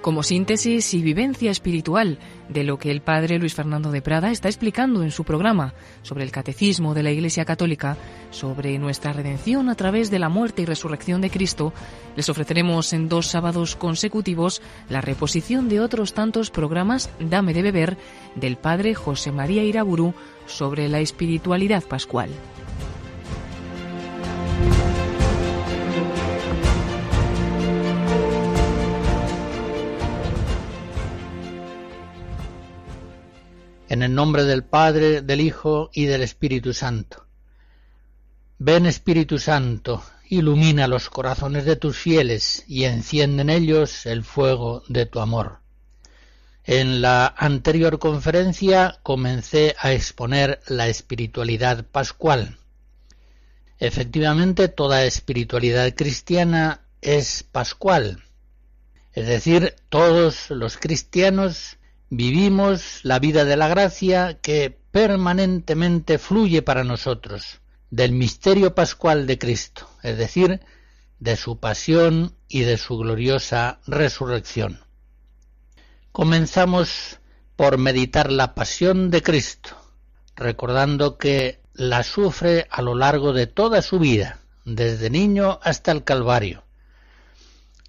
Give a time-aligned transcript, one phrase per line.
[0.00, 4.48] Como síntesis y vivencia espiritual de lo que el padre Luis Fernando de Prada está
[4.48, 7.98] explicando en su programa sobre el catecismo de la Iglesia Católica,
[8.30, 11.74] sobre nuestra redención a través de la muerte y resurrección de Cristo,
[12.16, 17.98] les ofreceremos en dos sábados consecutivos la reposición de otros tantos programas Dame de beber
[18.36, 20.14] del padre José María Iraburu
[20.46, 22.30] sobre la espiritualidad pascual.
[33.90, 37.26] En el nombre del Padre, del Hijo y del Espíritu Santo.
[38.56, 44.84] Ven Espíritu Santo, ilumina los corazones de tus fieles y enciende en ellos el fuego
[44.86, 45.58] de tu amor.
[46.62, 52.58] En la anterior conferencia comencé a exponer la espiritualidad pascual.
[53.80, 58.22] Efectivamente, toda espiritualidad cristiana es pascual.
[59.14, 61.76] Es decir, todos los cristianos
[62.10, 67.60] vivimos la vida de la gracia que permanentemente fluye para nosotros
[67.90, 70.60] del misterio pascual de Cristo, es decir,
[71.20, 74.80] de su pasión y de su gloriosa resurrección.
[76.12, 77.20] Comenzamos
[77.56, 79.70] por meditar la pasión de Cristo,
[80.34, 86.04] recordando que la sufre a lo largo de toda su vida, desde niño hasta el
[86.04, 86.64] Calvario,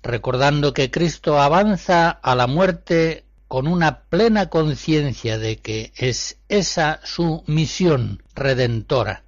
[0.03, 7.01] recordando que Cristo avanza a la muerte con una plena conciencia de que es esa
[7.03, 9.25] su misión redentora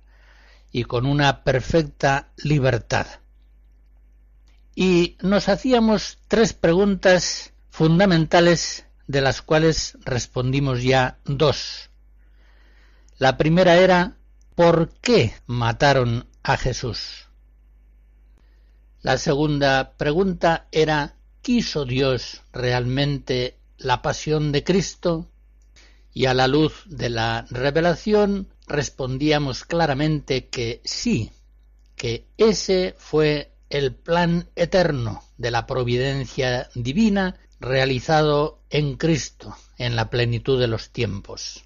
[0.71, 3.05] y con una perfecta libertad.
[4.75, 11.89] Y nos hacíamos tres preguntas fundamentales de las cuales respondimos ya dos.
[13.17, 14.15] La primera era
[14.55, 17.27] ¿por qué mataron a Jesús?
[19.01, 25.29] La segunda pregunta era ¿quiso Dios realmente la pasión de Cristo
[26.13, 31.31] y a la luz de la revelación respondíamos claramente que sí,
[31.95, 40.09] que ese fue el plan eterno de la providencia divina realizado en Cristo en la
[40.09, 41.63] plenitud de los tiempos.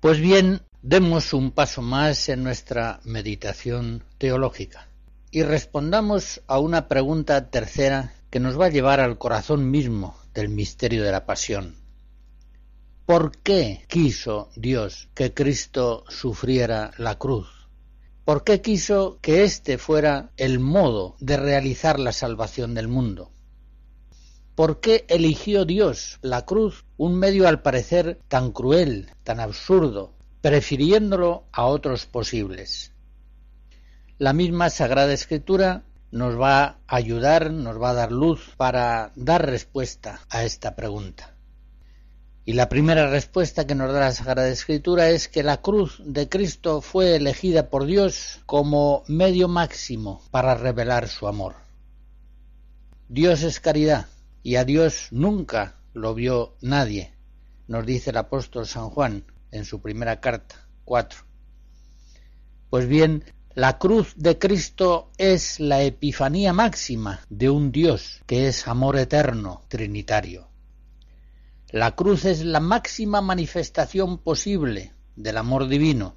[0.00, 4.88] Pues bien, demos un paso más en nuestra meditación teológica
[5.30, 10.48] y respondamos a una pregunta tercera que nos va a llevar al corazón mismo del
[10.48, 11.76] misterio de la pasión.
[13.06, 17.48] ¿Por qué quiso Dios que Cristo sufriera la cruz?
[18.24, 23.30] ¿Por qué quiso que éste fuera el modo de realizar la salvación del mundo?
[24.54, 31.44] ¿Por qué eligió Dios la cruz, un medio al parecer tan cruel, tan absurdo, prefiriéndolo
[31.52, 32.92] a otros posibles?
[34.16, 39.44] La misma Sagrada Escritura nos va a ayudar, nos va a dar luz para dar
[39.44, 41.34] respuesta a esta pregunta.
[42.44, 46.28] Y la primera respuesta que nos da la Sagrada Escritura es que la cruz de
[46.28, 51.56] Cristo fue elegida por Dios como medio máximo para revelar su amor.
[53.08, 54.06] Dios es caridad
[54.44, 57.12] y a Dios nunca lo vio nadie,
[57.66, 61.18] nos dice el apóstol San Juan en su primera carta 4.
[62.70, 63.24] Pues bien,
[63.54, 69.62] la cruz de Cristo es la epifanía máxima de un Dios que es amor eterno,
[69.68, 70.48] trinitario.
[71.70, 76.16] La cruz es la máxima manifestación posible del amor divino.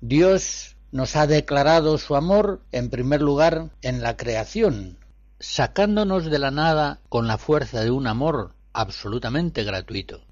[0.00, 4.98] Dios nos ha declarado su amor en primer lugar en la creación,
[5.38, 10.24] sacándonos de la nada con la fuerza de un amor absolutamente gratuito.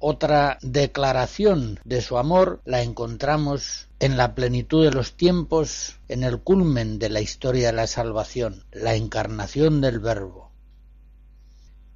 [0.00, 6.38] Otra declaración de su amor la encontramos en la plenitud de los tiempos, en el
[6.40, 10.52] culmen de la historia de la salvación, la encarnación del Verbo.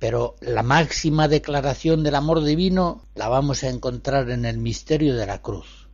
[0.00, 5.26] Pero la máxima declaración del amor divino la vamos a encontrar en el misterio de
[5.26, 5.88] la cruz.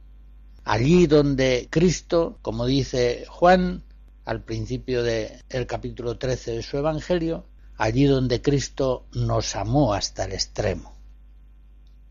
[0.65, 3.85] Allí donde Cristo, como dice Juan
[4.25, 7.45] al principio del capítulo 13 de su Evangelio,
[7.77, 10.98] allí donde Cristo nos amó hasta el extremo.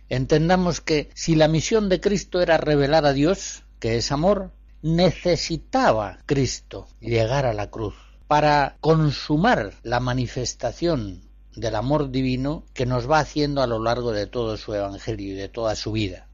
[0.09, 4.51] Entendamos que si la misión de Cristo era revelar a Dios, que es amor,
[4.81, 7.95] necesitaba Cristo llegar a la cruz
[8.27, 11.24] para consumar la manifestación
[11.56, 15.36] del amor divino que nos va haciendo a lo largo de todo su Evangelio y
[15.36, 16.27] de toda su vida.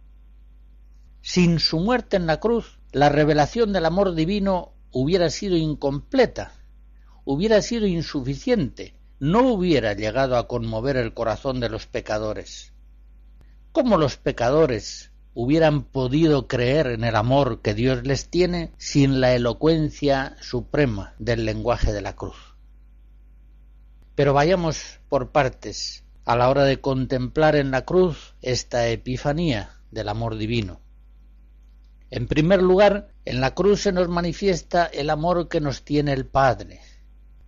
[1.22, 6.54] Sin su muerte en la cruz, la revelación del amor divino hubiera sido incompleta,
[7.24, 12.73] hubiera sido insuficiente, no hubiera llegado a conmover el corazón de los pecadores.
[13.74, 19.34] ¿Cómo los pecadores hubieran podido creer en el amor que Dios les tiene sin la
[19.34, 22.56] elocuencia suprema del lenguaje de la cruz.
[24.16, 30.10] Pero vayamos por partes a la hora de contemplar en la cruz esta epifanía del
[30.10, 30.80] amor divino.
[32.12, 36.28] En primer lugar, en la cruz se nos manifiesta el amor que nos tiene el
[36.28, 36.80] Padre.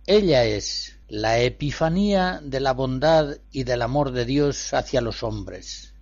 [0.06, 5.95] Ella es la epifanía de la bondad y del amor de Dios hacia los hombres.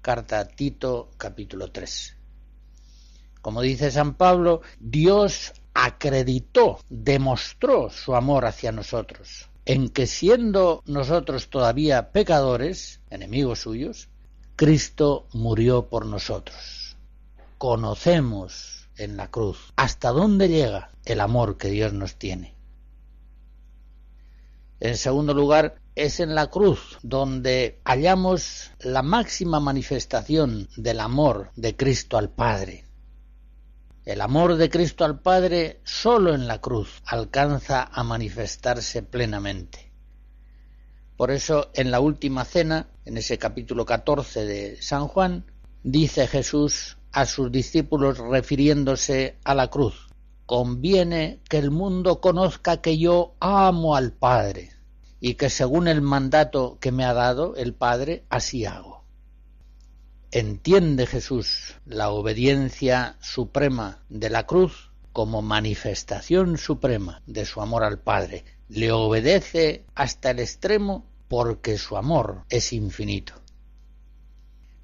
[0.00, 2.16] Carta a Tito capítulo 3.
[3.42, 11.48] Como dice San Pablo, Dios acreditó, demostró su amor hacia nosotros, en que siendo nosotros
[11.48, 14.08] todavía pecadores, enemigos suyos,
[14.56, 16.96] Cristo murió por nosotros.
[17.58, 22.54] Conocemos en la cruz hasta dónde llega el amor que Dios nos tiene.
[24.80, 31.76] En segundo lugar, es en la cruz donde hallamos la máxima manifestación del amor de
[31.76, 32.84] Cristo al Padre.
[34.04, 39.90] El amor de Cristo al Padre sólo en la cruz alcanza a manifestarse plenamente.
[41.16, 45.46] Por eso en la última cena, en ese capítulo 14 de San Juan,
[45.82, 50.06] dice Jesús a sus discípulos refiriéndose a la cruz,
[50.46, 54.77] conviene que el mundo conozca que yo amo al Padre
[55.20, 59.04] y que según el mandato que me ha dado el Padre, así hago.
[60.30, 67.98] Entiende Jesús la obediencia suprema de la cruz como manifestación suprema de su amor al
[67.98, 68.44] Padre.
[68.68, 73.34] Le obedece hasta el extremo porque su amor es infinito.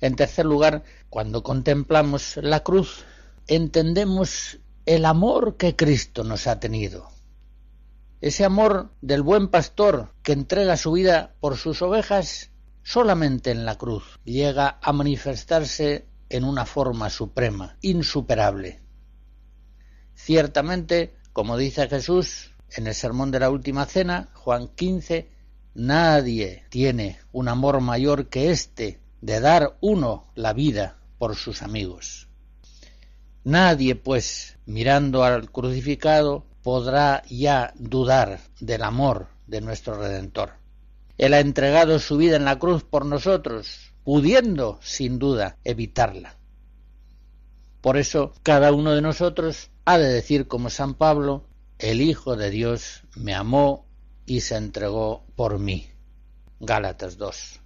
[0.00, 3.04] En tercer lugar, cuando contemplamos la cruz,
[3.46, 7.13] entendemos el amor que Cristo nos ha tenido.
[8.24, 13.76] Ese amor del buen pastor que entrega su vida por sus ovejas solamente en la
[13.76, 18.80] cruz llega a manifestarse en una forma suprema, insuperable.
[20.14, 25.28] Ciertamente, como dice Jesús en el sermón de la última cena, Juan 15,
[25.74, 32.30] nadie tiene un amor mayor que este de dar uno la vida por sus amigos.
[33.44, 40.54] Nadie, pues, mirando al crucificado, podrá ya dudar del amor de nuestro Redentor.
[41.18, 46.36] Él ha entregado su vida en la cruz por nosotros, pudiendo, sin duda, evitarla.
[47.82, 51.44] Por eso, cada uno de nosotros ha de decir como San Pablo,
[51.78, 53.84] el Hijo de Dios me amó
[54.24, 55.90] y se entregó por mí.
[56.60, 57.60] Gálatas 2.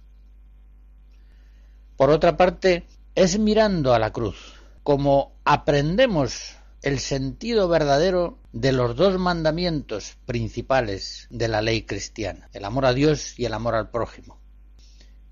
[1.95, 2.85] Por otra parte,
[3.15, 11.27] es mirando a la cruz como aprendemos el sentido verdadero de los dos mandamientos principales
[11.29, 14.39] de la ley cristiana, el amor a Dios y el amor al prójimo.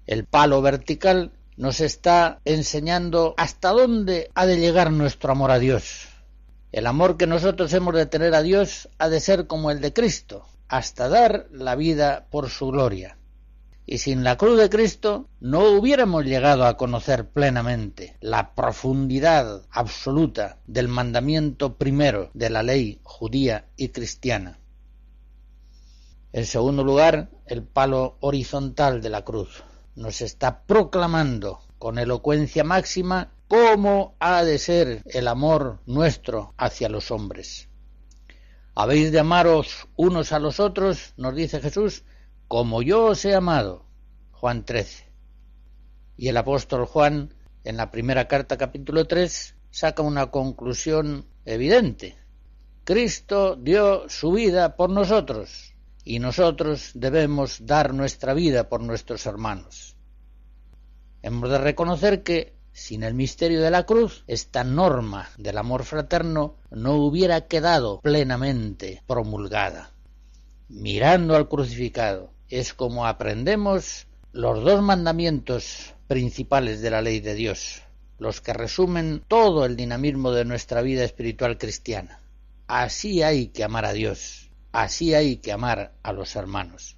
[0.05, 6.07] El palo vertical nos está enseñando hasta dónde ha de llegar nuestro amor a Dios.
[6.71, 9.93] El amor que nosotros hemos de tener a Dios ha de ser como el de
[9.93, 13.16] Cristo, hasta dar la vida por su gloria
[13.89, 20.57] y sin la cruz de Cristo no hubiéramos llegado a conocer plenamente la profundidad absoluta
[20.67, 24.59] del mandamiento primero de la ley judía y cristiana.
[26.33, 29.63] En segundo lugar, el palo horizontal de la cruz
[29.95, 37.09] nos está proclamando con elocuencia máxima cómo ha de ser el amor nuestro hacia los
[37.09, 37.69] hombres.
[38.75, 42.03] Habéis de amaros unos a los otros, nos dice Jesús,
[42.47, 43.85] como yo os he amado.
[44.31, 45.05] Juan 13.
[46.17, 52.17] Y el apóstol Juan, en la primera carta capítulo 3, saca una conclusión evidente.
[52.83, 55.73] Cristo dio su vida por nosotros
[56.03, 59.95] y nosotros debemos dar nuestra vida por nuestros hermanos.
[61.21, 66.55] Hemos de reconocer que sin el misterio de la cruz, esta norma del amor fraterno
[66.69, 69.91] no hubiera quedado plenamente promulgada
[70.69, 72.31] mirando al crucificado.
[72.49, 77.81] Es como aprendemos los dos mandamientos principales de la ley de Dios,
[78.19, 82.21] los que resumen todo el dinamismo de nuestra vida espiritual cristiana.
[82.67, 86.95] Así hay que amar a Dios, así hay que amar a los hermanos.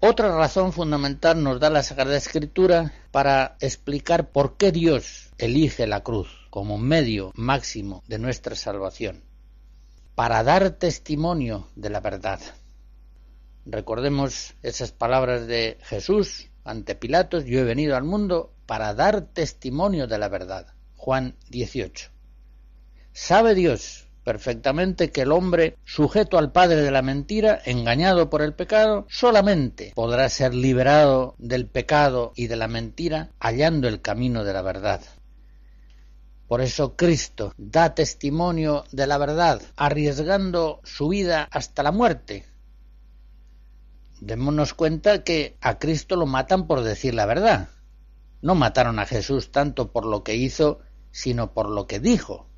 [0.00, 6.02] Otra razón fundamental nos da la Sagrada Escritura para explicar por qué Dios elige la
[6.02, 9.22] cruz como medio máximo de nuestra salvación
[10.14, 12.40] para dar testimonio de la verdad.
[13.66, 20.06] Recordemos esas palabras de Jesús ante Pilatos, yo he venido al mundo para dar testimonio
[20.06, 20.66] de la verdad.
[20.96, 22.10] Juan 18.
[23.12, 28.54] Sabe Dios perfectamente que el hombre, sujeto al padre de la mentira, engañado por el
[28.54, 34.52] pecado, solamente podrá ser liberado del pecado y de la mentira hallando el camino de
[34.54, 35.02] la verdad.
[36.48, 42.44] Por eso Cristo da testimonio de la verdad, arriesgando su vida hasta la muerte.
[44.24, 47.68] Démonos cuenta que a Cristo lo matan por decir la verdad.
[48.40, 52.48] No mataron a Jesús tanto por lo que hizo, sino por lo que dijo.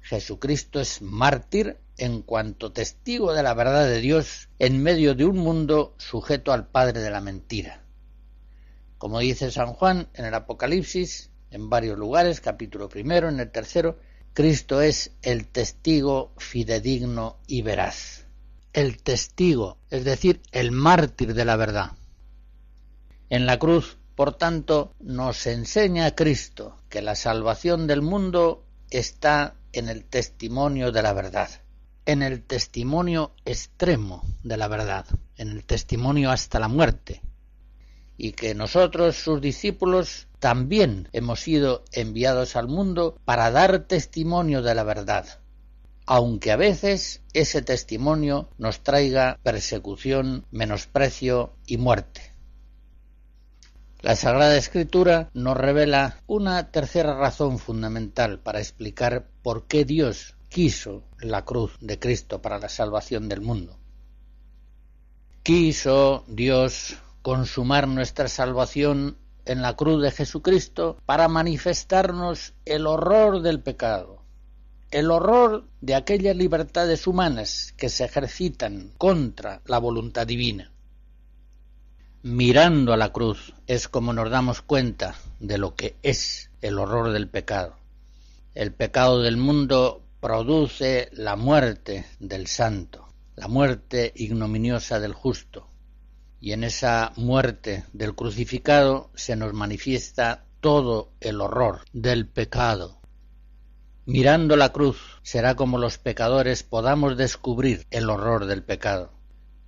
[0.00, 5.38] Jesucristo es mártir en cuanto testigo de la verdad de Dios en medio de un
[5.38, 7.84] mundo sujeto al Padre de la mentira.
[8.98, 14.00] Como dice San Juan en el Apocalipsis, en varios lugares, capítulo primero, en el tercero,
[14.32, 18.25] Cristo es el testigo fidedigno y veraz.
[18.76, 21.92] El testigo, es decir, el mártir de la verdad.
[23.30, 29.88] En la cruz, por tanto, nos enseña Cristo que la salvación del mundo está en
[29.88, 31.48] el testimonio de la verdad,
[32.04, 35.06] en el testimonio extremo de la verdad,
[35.38, 37.22] en el testimonio hasta la muerte,
[38.18, 44.74] y que nosotros, sus discípulos, también hemos sido enviados al mundo para dar testimonio de
[44.74, 45.40] la verdad,
[46.06, 52.32] aunque a veces ese testimonio nos traiga persecución, menosprecio y muerte.
[54.00, 61.02] La Sagrada Escritura nos revela una tercera razón fundamental para explicar por qué Dios quiso
[61.18, 63.76] la cruz de Cristo para la salvación del mundo.
[65.42, 73.60] Quiso Dios consumar nuestra salvación en la cruz de Jesucristo para manifestarnos el horror del
[73.60, 74.22] pecado,
[74.90, 80.72] el horror de aquellas libertades humanas que se ejercitan contra la voluntad divina
[82.26, 87.12] mirando a la cruz es como nos damos cuenta de lo que es el horror
[87.12, 87.76] del pecado.
[88.52, 95.68] El pecado del mundo produce la muerte del santo, la muerte ignominiosa del justo.
[96.40, 102.95] Y en esa muerte del crucificado se nos manifiesta todo el horror del pecado.
[104.08, 109.10] Mirando la cruz será como los pecadores podamos descubrir el horror del pecado.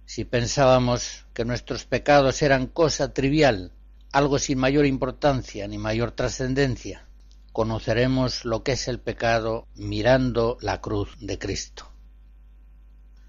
[0.07, 3.73] Si pensábamos que nuestros pecados eran cosa trivial,
[4.13, 7.05] algo sin mayor importancia ni mayor trascendencia,
[7.53, 11.91] conoceremos lo que es el pecado mirando la cruz de Cristo.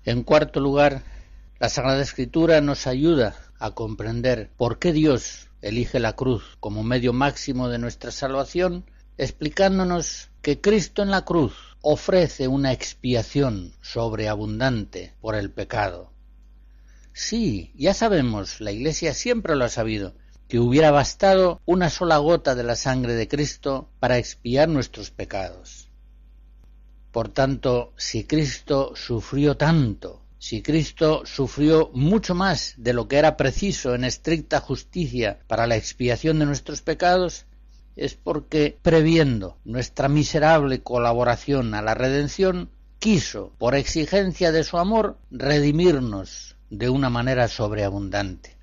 [0.06, 1.02] En cuarto lugar,
[1.60, 7.14] la Sagrada Escritura nos ayuda a comprender por qué Dios elige la cruz como medio
[7.14, 8.86] máximo de nuestra salvación,
[9.20, 16.12] explicándonos que Cristo en la cruz ofrece una expiación sobreabundante por el pecado
[17.22, 20.16] Sí, ya sabemos, la Iglesia siempre lo ha sabido,
[20.48, 25.90] que hubiera bastado una sola gota de la sangre de Cristo para expiar nuestros pecados.
[27.12, 33.36] Por tanto, si Cristo sufrió tanto, si Cristo sufrió mucho más de lo que era
[33.36, 37.46] preciso en estricta justicia para la expiación de nuestros pecados,
[38.00, 45.18] es porque, previendo nuestra miserable colaboración a la redención, quiso, por exigencia de su amor,
[45.32, 48.56] redimirnos de una manera sobreabundante.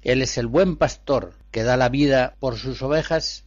[0.00, 3.44] Él es el buen pastor que da la vida por sus ovejas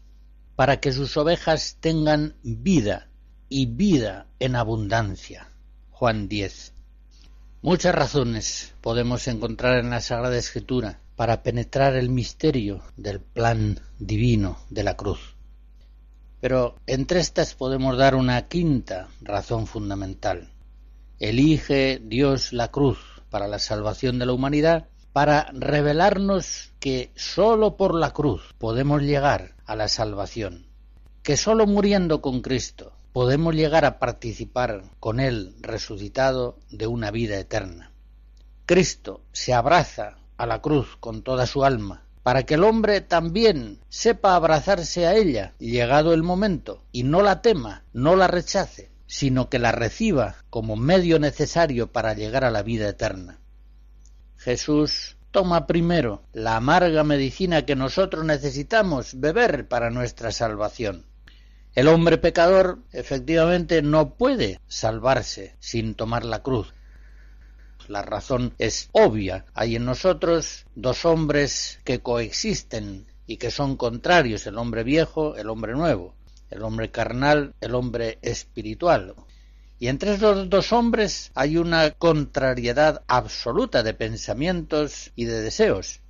[0.55, 3.09] para que sus ovejas tengan vida
[3.49, 5.49] y vida en abundancia.
[5.89, 6.73] Juan 10.
[7.63, 14.57] Muchas razones podemos encontrar en la Sagrada Escritura para penetrar el misterio del plan divino
[14.69, 15.35] de la cruz.
[16.39, 20.53] Pero entre estas podemos dar una quinta razón fundamental.
[21.19, 22.99] Elige Dios la cruz
[23.29, 29.55] para la salvación de la humanidad, para revelarnos que sólo por la cruz podemos llegar
[29.65, 30.67] a la salvación,
[31.21, 37.37] que sólo muriendo con Cristo podemos llegar a participar con Él resucitado de una vida
[37.37, 37.91] eterna.
[38.65, 43.79] Cristo se abraza a la cruz con toda su alma, para que el hombre también
[43.89, 49.49] sepa abrazarse a ella, llegado el momento, y no la tema, no la rechace, sino
[49.49, 53.41] que la reciba como medio necesario para llegar a la vida eterna.
[54.37, 61.05] Jesús toma primero la amarga medicina que nosotros necesitamos beber para nuestra salvación.
[61.75, 66.73] El hombre pecador efectivamente no puede salvarse sin tomar la cruz.
[67.89, 69.45] La razón es obvia.
[69.53, 75.49] Hay en nosotros dos hombres que coexisten y que son contrarios, el hombre viejo, el
[75.49, 76.15] hombre nuevo
[76.49, 79.15] el hombre carnal, el hombre espiritual.
[79.79, 86.01] Y entre esos dos hombres hay una contrariedad absoluta de pensamientos y de deseos.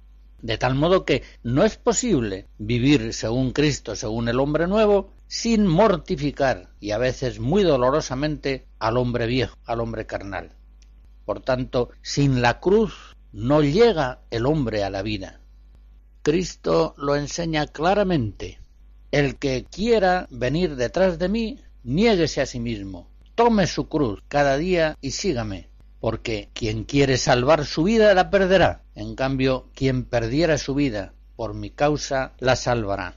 [0.42, 5.68] De tal modo que no es posible vivir según Cristo, según el hombre nuevo, sin
[5.68, 10.56] mortificar y a veces muy dolorosamente al hombre viejo, al hombre carnal.
[11.30, 15.42] Por tanto, sin la cruz no llega el hombre a la vida.
[16.24, 18.58] Cristo lo enseña claramente.
[19.12, 24.58] El que quiera venir detrás de mí, niéguese a sí mismo, tome su cruz cada
[24.58, 25.70] día y sígame
[26.00, 31.54] porque quien quiere salvar su vida la perderá, en cambio quien perdiera su vida por
[31.54, 33.14] mi causa la salvará.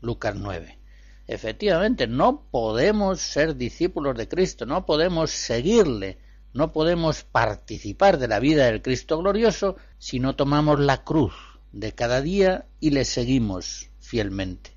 [0.00, 0.80] Lucas 9.
[1.28, 6.18] Efectivamente, no podemos ser discípulos de Cristo, no podemos seguirle,
[6.54, 11.34] no podemos participar de la vida del Cristo glorioso si no tomamos la cruz
[11.72, 14.76] de cada día y le seguimos fielmente.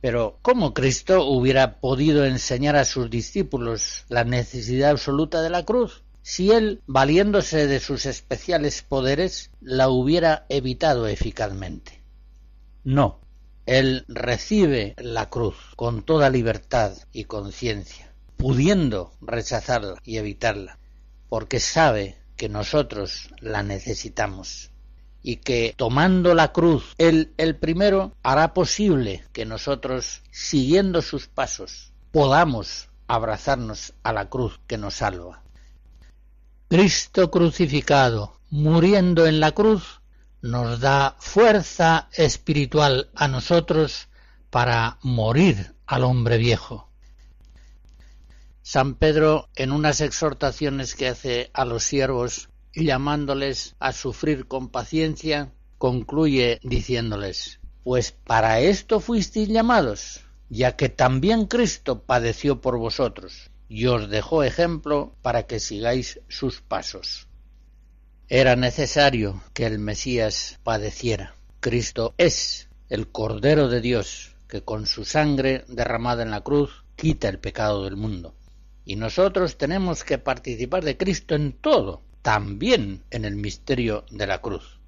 [0.00, 6.04] Pero ¿cómo Cristo hubiera podido enseñar a sus discípulos la necesidad absoluta de la cruz?
[6.24, 12.02] si él, valiéndose de sus especiales poderes, la hubiera evitado eficazmente.
[12.82, 13.20] No,
[13.66, 20.78] él recibe la cruz con toda libertad y conciencia, pudiendo rechazarla y evitarla,
[21.28, 24.70] porque sabe que nosotros la necesitamos
[25.22, 31.92] y que tomando la cruz él el primero hará posible que nosotros, siguiendo sus pasos,
[32.12, 35.42] podamos abrazarnos a la cruz que nos salva.
[36.68, 40.00] Cristo crucificado, muriendo en la cruz,
[40.42, 44.08] nos da fuerza espiritual a nosotros
[44.50, 46.90] para morir al hombre viejo.
[48.66, 55.52] San Pedro, en unas exhortaciones que hace a los siervos, llamándoles a sufrir con paciencia,
[55.76, 63.84] concluye diciéndoles, Pues para esto fuisteis llamados, ya que también Cristo padeció por vosotros, y
[63.84, 67.28] os dejó ejemplo para que sigáis sus pasos.
[68.28, 71.34] Era necesario que el Mesías padeciera.
[71.60, 77.28] Cristo es el Cordero de Dios que con su sangre derramada en la cruz quita
[77.28, 78.34] el pecado del mundo.
[78.84, 84.40] Y nosotros tenemos que participar de Cristo en todo, también en el misterio de la
[84.40, 84.78] cruz.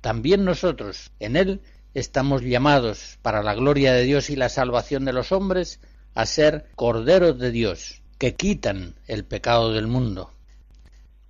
[0.00, 1.60] También nosotros en Él
[1.94, 5.80] estamos llamados para la gloria de Dios y la salvación de los hombres
[6.14, 10.32] a ser Corderos de Dios, que quitan el pecado del mundo.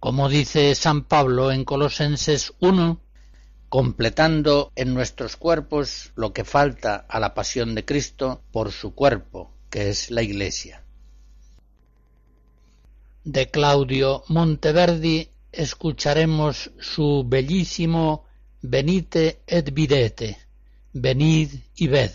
[0.00, 3.00] Como dice San Pablo en Colosenses 1,
[3.68, 9.52] completando en nuestros cuerpos lo que falta a la pasión de Cristo por su cuerpo,
[9.70, 10.84] que es la Iglesia.
[13.24, 18.24] De Claudio Monteverdi escucharemos su bellísimo
[18.60, 20.36] Venite et videte,
[20.92, 22.10] venid y ved.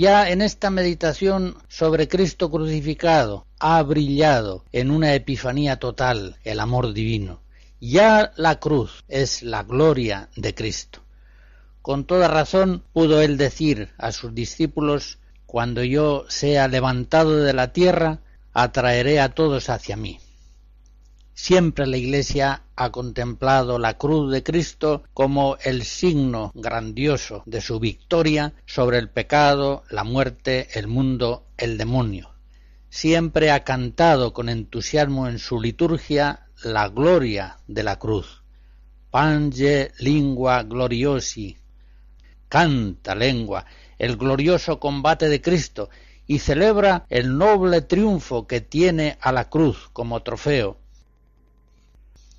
[0.00, 6.92] Ya en esta meditación sobre Cristo crucificado ha brillado en una epifanía total el amor
[6.92, 7.40] divino.
[7.80, 11.00] Ya la cruz es la gloria de Cristo.
[11.82, 17.72] Con toda razón pudo él decir a sus discípulos, cuando yo sea levantado de la
[17.72, 18.20] tierra,
[18.52, 20.20] atraeré a todos hacia mí.
[21.40, 27.78] Siempre la Iglesia ha contemplado la cruz de Cristo como el signo grandioso de su
[27.78, 32.34] victoria sobre el pecado, la muerte, el mundo, el demonio.
[32.90, 38.42] Siempre ha cantado con entusiasmo en su liturgia la gloria de la cruz.
[39.12, 41.56] Pange lingua gloriosi.
[42.48, 43.64] Canta lengua
[43.96, 45.88] el glorioso combate de Cristo
[46.26, 50.78] y celebra el noble triunfo que tiene a la cruz como trofeo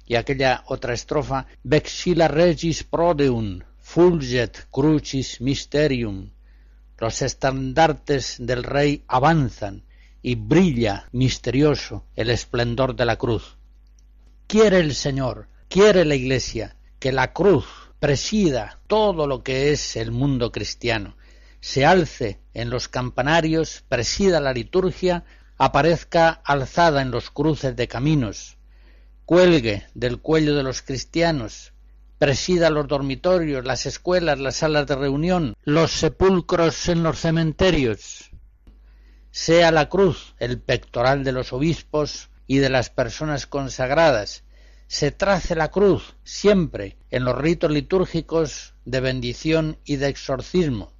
[0.10, 6.32] y aquella otra estrofa Vexila regis prodeum, fulget crucis mysterium.
[6.98, 9.84] Los estandartes del rey avanzan
[10.24, 13.56] y brilla misterioso el esplendor de la cruz.
[14.48, 17.68] Quiere el Señor, quiere la Iglesia que la cruz
[18.00, 21.18] presida todo lo que es el mundo cristiano,
[21.62, 25.24] se alce en los campanarios, presida la liturgia,
[25.60, 28.59] aparezca alzada en los cruces de caminos,
[29.30, 31.72] cuelgue del cuello de los cristianos,
[32.18, 38.32] presida los dormitorios, las escuelas, las salas de reunión, los sepulcros en los cementerios,
[39.30, 44.46] sea la cruz el pectoral de los obispos y de las personas consagradas,
[44.88, 50.92] se trace la cruz siempre en los ritos litúrgicos de bendición y de exorcismo,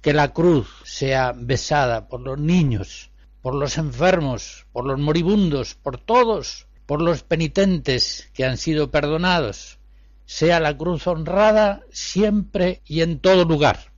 [0.00, 3.10] que la cruz sea besada por los niños,
[3.42, 9.78] por los enfermos, por los moribundos, por todos, por los penitentes que han sido perdonados,
[10.24, 13.92] sea la cruz honrada siempre y en todo lugar,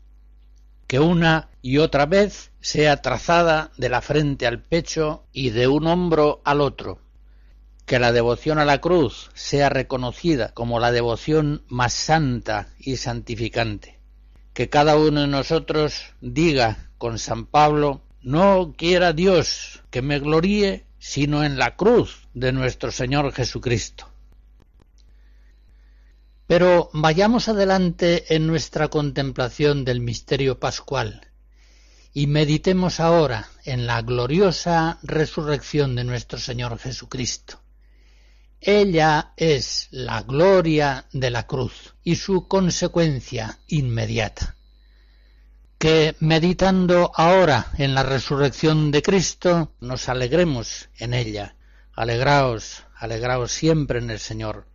[0.87, 5.87] que una y otra vez sea trazada de la frente al pecho y de un
[5.87, 6.98] hombro al otro,
[7.85, 13.98] que la devoción a la cruz sea reconocida como la devoción más santa y santificante,
[14.53, 20.85] que cada uno de nosotros diga con San Pablo, no quiera Dios que me gloríe
[20.98, 24.08] sino en la cruz de nuestro Señor Jesucristo.
[26.46, 31.28] Pero vayamos adelante en nuestra contemplación del misterio pascual
[32.14, 37.61] y meditemos ahora en la gloriosa resurrección de nuestro Señor Jesucristo.
[38.61, 44.58] Ella es la gloria de la cruz y su consecuencia inmediata.
[45.78, 51.54] Que meditando ahora en la resurrección de Cristo, nos alegremos en ella.
[51.92, 54.66] Alegraos, alegraos siempre en el Señor.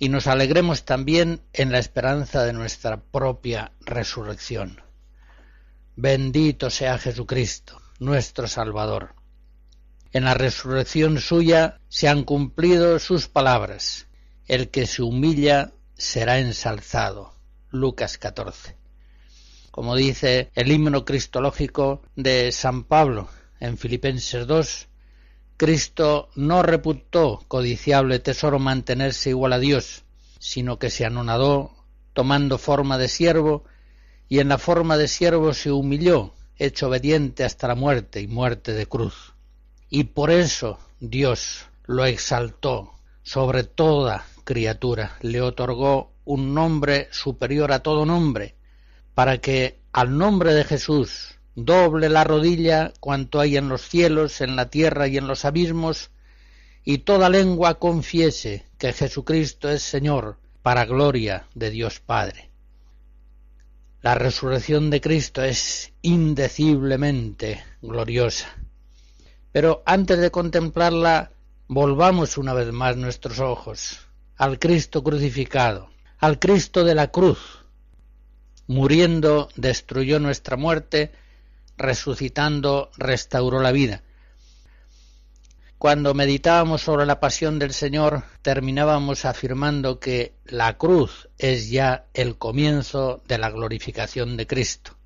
[0.00, 4.82] Y nos alegremos también en la esperanza de nuestra propia resurrección.
[5.94, 9.14] Bendito sea Jesucristo, nuestro Salvador.
[10.10, 14.08] En la resurrección suya se han cumplido sus palabras.
[14.48, 17.32] El que se humilla será ensalzado.
[17.70, 18.81] Lucas 14.
[19.72, 24.88] Como dice el himno cristológico de San Pablo en Filipenses 2,
[25.56, 30.04] Cristo no reputó codiciable tesoro mantenerse igual a Dios,
[30.38, 31.70] sino que se anonadó
[32.12, 33.64] tomando forma de siervo
[34.28, 38.74] y en la forma de siervo se humilló, hecho obediente hasta la muerte y muerte
[38.74, 39.32] de cruz.
[39.88, 47.82] Y por eso Dios lo exaltó sobre toda criatura, le otorgó un nombre superior a
[47.82, 48.54] todo nombre,
[49.14, 54.56] para que al nombre de Jesús doble la rodilla cuanto hay en los cielos, en
[54.56, 56.10] la tierra y en los abismos,
[56.84, 62.50] y toda lengua confiese que Jesucristo es Señor, para gloria de Dios Padre.
[64.00, 68.48] La resurrección de Cristo es indeciblemente gloriosa.
[69.52, 71.30] Pero antes de contemplarla,
[71.68, 74.00] volvamos una vez más nuestros ojos
[74.36, 77.61] al Cristo crucificado, al Cristo de la cruz.
[78.72, 81.12] Muriendo destruyó nuestra muerte,
[81.76, 84.02] resucitando restauró la vida.
[85.76, 92.38] Cuando meditábamos sobre la pasión del Señor, terminábamos afirmando que la cruz es ya el
[92.38, 94.96] comienzo de la glorificación de Cristo.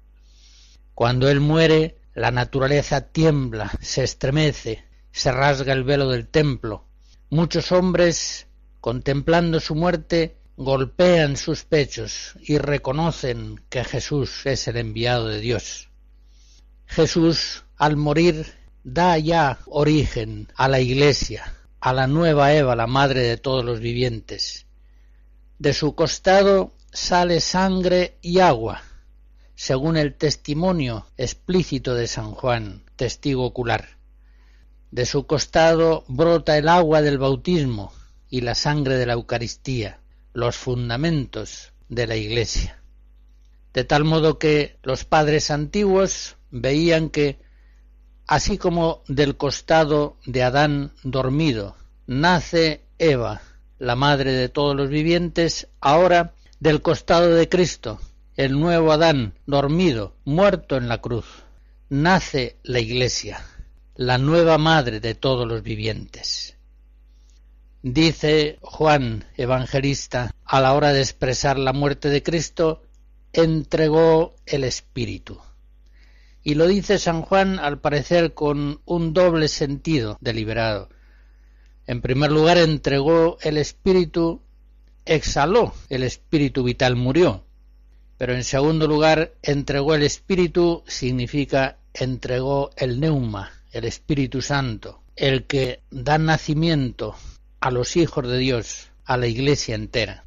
[0.94, 6.84] Cuando Él muere, la naturaleza tiembla, se estremece, se rasga el velo del templo.
[7.30, 8.46] Muchos hombres,
[8.80, 15.90] contemplando su muerte, golpean sus pechos y reconocen que Jesús es el enviado de Dios.
[16.86, 18.46] Jesús, al morir,
[18.82, 23.80] da ya origen a la Iglesia, a la nueva Eva, la madre de todos los
[23.80, 24.66] vivientes.
[25.58, 28.82] De su costado sale sangre y agua,
[29.54, 33.98] según el testimonio explícito de San Juan, testigo ocular.
[34.90, 37.92] De su costado brota el agua del bautismo
[38.30, 40.00] y la sangre de la Eucaristía,
[40.36, 42.82] los fundamentos de la Iglesia.
[43.72, 47.38] De tal modo que los padres antiguos veían que,
[48.26, 51.74] así como del costado de Adán dormido
[52.06, 53.40] nace Eva,
[53.78, 57.98] la madre de todos los vivientes, ahora del costado de Cristo
[58.36, 61.24] el nuevo Adán, dormido, muerto en la cruz.
[61.88, 63.42] Nace la Iglesia,
[63.94, 66.55] la nueva madre de todos los vivientes.
[67.82, 72.82] Dice Juan Evangelista, a la hora de expresar la muerte de Cristo,
[73.32, 75.38] entregó el Espíritu.
[76.42, 80.88] Y lo dice San Juan al parecer con un doble sentido deliberado.
[81.86, 84.40] En primer lugar, entregó el Espíritu,
[85.04, 87.44] exhaló el Espíritu vital, murió,
[88.16, 95.44] pero en segundo lugar, entregó el Espíritu significa entregó el neuma, el Espíritu Santo, el
[95.44, 97.14] que da nacimiento
[97.60, 100.24] a los hijos de Dios, a la Iglesia entera.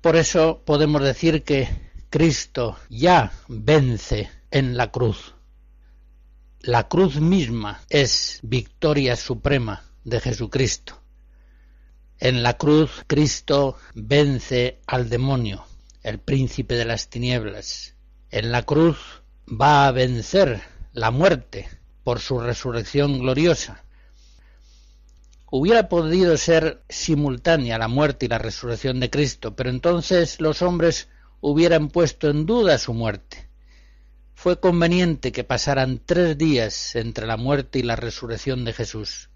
[0.00, 1.68] Por eso podemos decir que
[2.10, 5.34] Cristo ya vence en la cruz.
[6.60, 11.02] La cruz misma es victoria suprema de Jesucristo.
[12.18, 15.64] En la cruz Cristo vence al demonio,
[16.02, 17.94] el príncipe de las tinieblas.
[18.30, 18.96] En la cruz
[19.48, 20.62] va a vencer
[20.92, 21.68] la muerte
[22.04, 23.84] por su resurrección gloriosa.
[25.48, 31.08] Hubiera podido ser simultánea la muerte y la resurrección de Cristo, pero entonces los hombres
[31.40, 33.48] hubieran puesto en duda su muerte.
[34.34, 39.30] Fue conveniente que pasaran tres días entre la muerte y la resurrección de Jesús.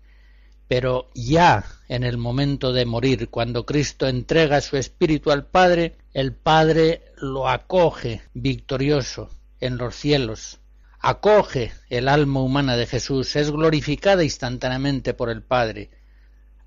[0.67, 6.35] Pero ya en el momento de morir, cuando Cristo entrega su espíritu al Padre, el
[6.35, 10.59] Padre lo acoge victorioso en los cielos,
[10.99, 15.91] acoge el alma humana de Jesús, es glorificada instantáneamente por el Padre,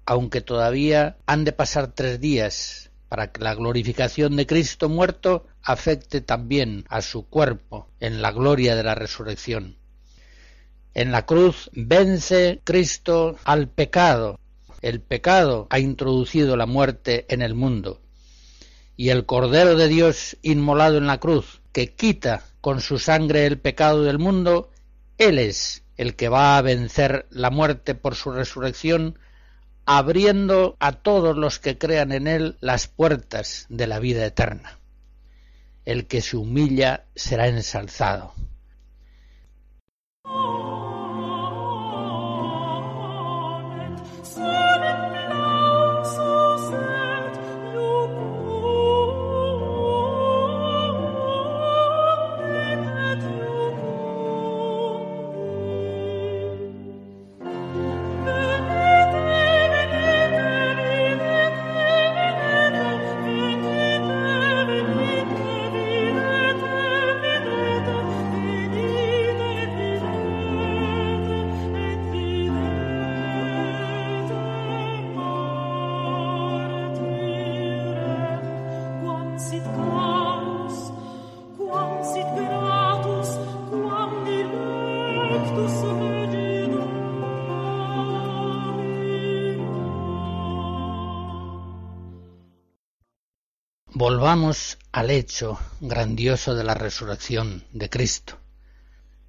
[0.05, 6.21] aunque todavía han de pasar tres días para que la glorificación de Cristo muerto afecte
[6.21, 9.77] también a su cuerpo en la gloria de la resurrección.
[10.93, 14.39] En la cruz vence Cristo al pecado.
[14.81, 18.01] El pecado ha introducido la muerte en el mundo.
[18.95, 23.59] Y el Cordero de Dios inmolado en la cruz, que quita con su sangre el
[23.59, 24.69] pecado del mundo,
[25.17, 29.17] Él es el que va a vencer la muerte por su resurrección,
[29.85, 34.79] abriendo a todos los que crean en Él las puertas de la vida eterna.
[35.85, 38.33] El que se humilla será ensalzado.
[94.91, 98.39] Al hecho grandioso de la resurrección de Cristo.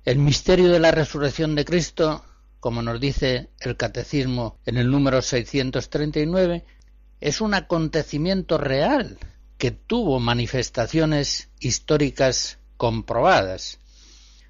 [0.02, 2.24] El misterio de la resurrección de Cristo,
[2.58, 6.64] como nos dice el Catecismo en el número 639,
[7.20, 9.18] es un acontecimiento real
[9.58, 13.80] que tuvo manifestaciones históricas comprobadas.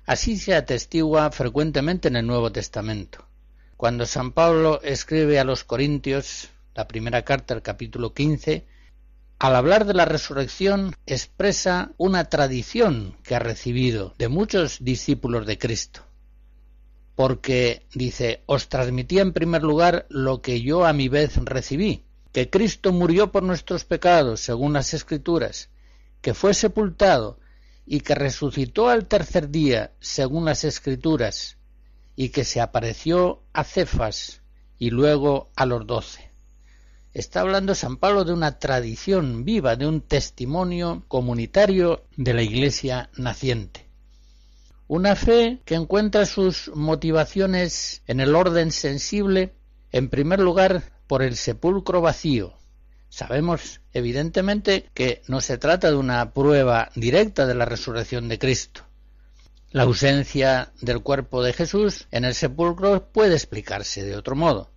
[0.07, 3.27] Así se atestigua frecuentemente en el Nuevo Testamento.
[3.77, 8.73] Cuando San Pablo escribe a los Corintios, la primera carta, el capítulo 15,
[9.39, 15.59] al hablar de la resurrección expresa una tradición que ha recibido de muchos discípulos de
[15.59, 16.03] Cristo.
[17.15, 22.51] Porque dice, os transmití en primer lugar lo que yo a mi vez recibí, que
[22.51, 25.69] Cristo murió por nuestros pecados, según las Escrituras,
[26.21, 27.39] que fue sepultado
[27.87, 31.59] y que resucitó al tercer día, según las Escrituras,
[32.17, 34.43] y que se apareció a Cefas
[34.79, 36.34] y luego a los doce.
[37.15, 43.09] Está hablando San Pablo de una tradición viva, de un testimonio comunitario de la Iglesia
[43.17, 43.87] naciente.
[44.89, 49.55] Una fe que encuentra sus motivaciones en el orden sensible,
[49.93, 52.55] en primer lugar, por el sepulcro vacío.
[53.11, 58.83] Sabemos, evidentemente, que no se trata de una prueba directa de la resurrección de Cristo.
[59.71, 64.74] La ausencia del cuerpo de Jesús en el sepulcro puede explicarse de otro modo.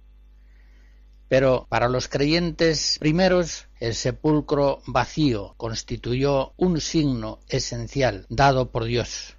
[1.27, 9.35] Pero para los creyentes primeros el sepulcro vacío constituyó un signo esencial dado por Dios.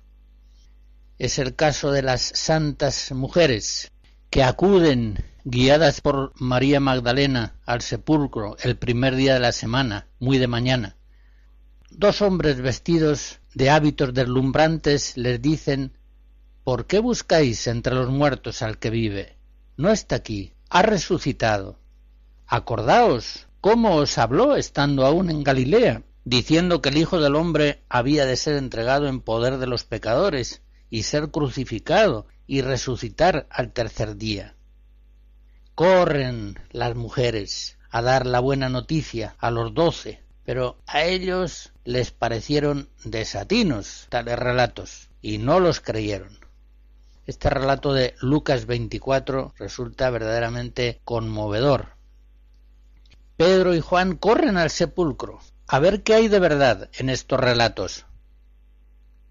[1.18, 3.90] Es el caso de las santas mujeres
[4.30, 10.38] que acuden guiadas por María Magdalena al sepulcro el primer día de la semana, muy
[10.38, 10.96] de mañana.
[11.90, 15.92] Dos hombres vestidos de hábitos deslumbrantes les dicen
[16.64, 19.38] ¿Por qué buscáis entre los muertos al que vive?
[19.78, 21.78] No está aquí, ha resucitado.
[22.46, 28.26] Acordaos cómo os habló estando aún en Galilea, diciendo que el Hijo del Hombre había
[28.26, 34.16] de ser entregado en poder de los pecadores y ser crucificado y resucitar al tercer
[34.16, 34.54] día.
[35.74, 42.10] Corren las mujeres a dar la buena noticia a los doce, pero a ellos les
[42.10, 46.47] parecieron desatinos tales relatos y no los creyeron.
[47.28, 51.88] Este relato de Lucas 24 resulta verdaderamente conmovedor.
[53.36, 58.06] Pedro y Juan corren al sepulcro a ver qué hay de verdad en estos relatos.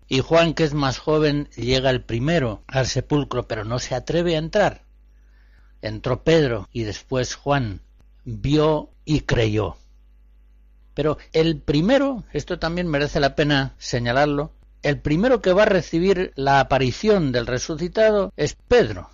[0.07, 4.35] Y Juan, que es más joven, llega el primero al sepulcro, pero no se atreve
[4.35, 4.83] a entrar.
[5.81, 7.81] Entró Pedro y después Juan,
[8.23, 9.75] vio y creyó.
[10.93, 14.51] Pero el primero, esto también merece la pena señalarlo,
[14.87, 19.09] el primero que va a recibir la aparición del resucitado es Pedro,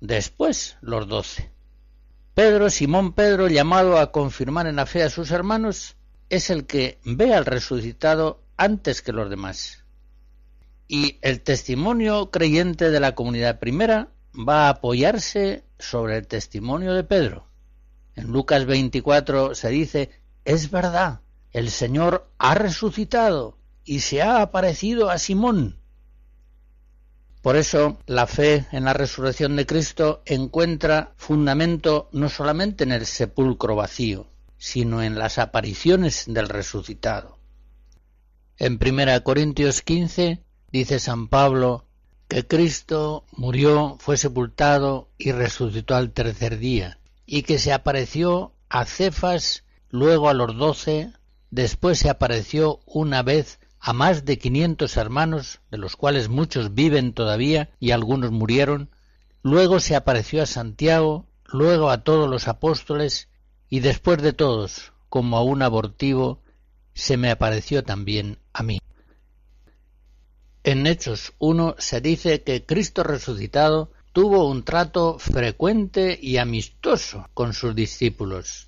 [0.00, 1.52] después los doce.
[2.34, 5.94] Pedro, Simón Pedro, llamado a confirmar en la fe a sus hermanos,
[6.28, 9.84] es el que ve al resucitado antes que los demás.
[10.88, 17.04] Y el testimonio creyente de la comunidad primera va a apoyarse sobre el testimonio de
[17.04, 17.46] Pedro.
[18.16, 20.10] En Lucas 24 se dice,
[20.44, 21.20] es verdad,
[21.52, 25.78] el Señor ha resucitado y se ha aparecido a Simón.
[27.40, 33.06] Por eso la fe en la resurrección de Cristo encuentra fundamento no solamente en el
[33.06, 34.26] sepulcro vacío,
[34.58, 37.38] sino en las apariciones del resucitado.
[38.58, 41.86] En 1 Corintios 15 dice San Pablo
[42.26, 48.84] que Cristo murió, fue sepultado y resucitó al tercer día, y que se apareció a
[48.84, 51.12] Cefas, luego a los doce,
[51.52, 57.12] después se apareció una vez a más de quinientos hermanos, de los cuales muchos viven
[57.12, 58.90] todavía y algunos murieron,
[59.42, 63.28] luego se apareció a Santiago, luego a todos los apóstoles,
[63.68, 66.42] y después de todos, como a un abortivo,
[66.94, 68.80] se me apareció también a mí.
[70.64, 77.52] En Hechos 1 se dice que Cristo resucitado tuvo un trato frecuente y amistoso con
[77.52, 78.66] sus discípulos.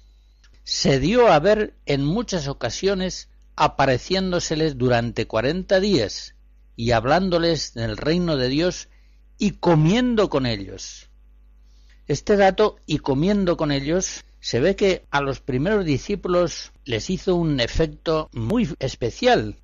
[0.62, 6.37] Se dio a ver en muchas ocasiones apareciéndoseles durante cuarenta días
[6.77, 8.88] y hablándoles del reino de Dios
[9.37, 11.11] y comiendo con ellos.
[12.07, 17.35] Este dato y comiendo con ellos se ve que a los primeros discípulos les hizo
[17.35, 19.57] un efecto muy especial.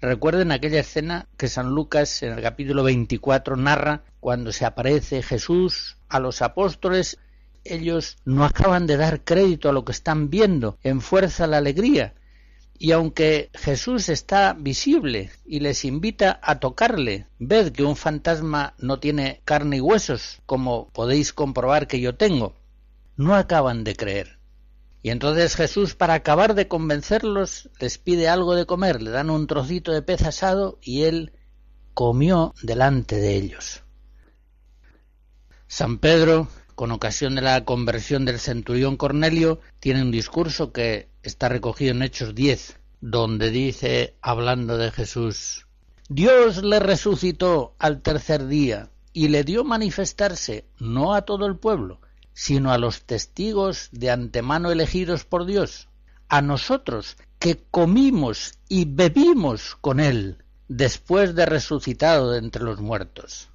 [0.00, 5.96] Recuerden aquella escena que San Lucas en el capítulo 24 narra cuando se aparece Jesús
[6.08, 7.18] a los apóstoles.
[7.62, 12.14] Ellos no acaban de dar crédito a lo que están viendo, en fuerza la alegría,
[12.78, 18.98] y aunque Jesús está visible y les invita a tocarle, ved que un fantasma no
[19.00, 22.54] tiene carne y huesos, como podéis comprobar que yo tengo,
[23.16, 24.38] no acaban de creer.
[25.02, 29.46] Y entonces Jesús, para acabar de convencerlos, les pide algo de comer, le dan un
[29.46, 31.32] trocito de pez asado y él
[31.94, 33.84] comió delante de ellos.
[35.68, 41.48] San Pedro con ocasión de la conversión del centurión Cornelio, tiene un discurso que está
[41.48, 45.66] recogido en Hechos 10, donde dice, hablando de Jesús,
[46.08, 52.00] Dios le resucitó al tercer día y le dio manifestarse no a todo el pueblo,
[52.34, 55.88] sino a los testigos de antemano elegidos por Dios,
[56.28, 63.48] a nosotros que comimos y bebimos con él después de resucitado de entre los muertos.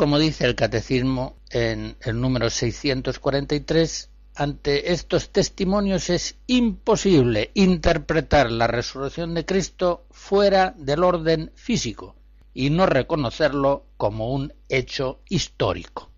[0.00, 8.66] Como dice el catecismo en el número 643, ante estos testimonios es imposible interpretar la
[8.66, 12.16] resurrección de Cristo fuera del orden físico
[12.54, 16.10] y no reconocerlo como un hecho histórico.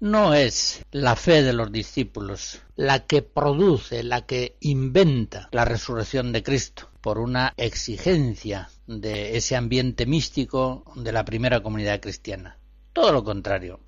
[0.00, 6.32] No es la fe de los discípulos la que produce, la que inventa la resurrección
[6.32, 12.58] de Cristo por una exigencia de ese ambiente místico de la primera comunidad cristiana.
[12.94, 13.80] Todo lo contrario.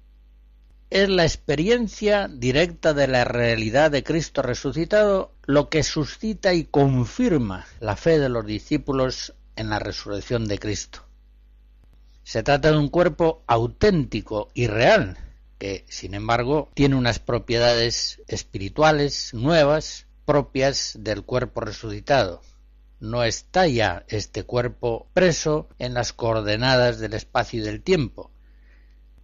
[0.90, 7.66] Es la experiencia directa de la realidad de Cristo resucitado lo que suscita y confirma
[7.78, 11.04] la fe de los discípulos en la resurrección de Cristo.
[12.24, 15.16] Se trata de un cuerpo auténtico y real,
[15.58, 22.42] que, sin embargo, tiene unas propiedades espirituales nuevas propias del cuerpo resucitado.
[22.98, 28.32] No está ya este cuerpo preso en las coordenadas del espacio y del tiempo,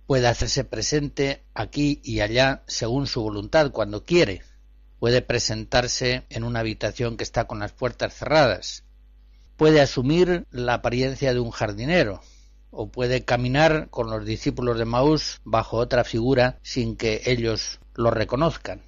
[0.06, 4.42] puede hacerse presente aquí y allá según su voluntad cuando quiere.
[4.98, 8.84] Puede presentarse en una habitación que está con las puertas cerradas.
[9.56, 12.20] Puede asumir la apariencia de un jardinero
[12.70, 18.10] o puede caminar con los discípulos de Maús bajo otra figura sin que ellos lo
[18.10, 18.82] reconozcan.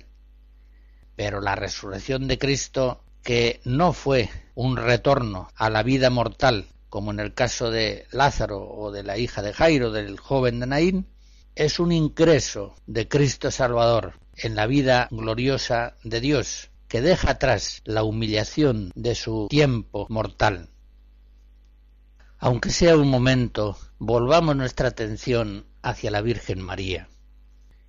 [1.16, 7.10] Pero la resurrección de Cristo, que no fue un retorno a la vida mortal, como
[7.10, 11.08] en el caso de Lázaro o de la hija de Jairo, del joven de Naín,
[11.56, 17.82] es un ingreso de Cristo Salvador en la vida gloriosa de Dios, que deja atrás
[17.84, 20.68] la humillación de su tiempo mortal.
[22.38, 27.08] Aunque sea un momento, volvamos nuestra atención hacia la Virgen María.